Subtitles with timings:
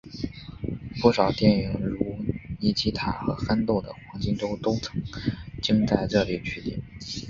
[0.99, 2.17] 不少电影如
[2.59, 4.99] 尼基塔和憨豆的黄金周都曾
[5.61, 6.81] 经在这里取景。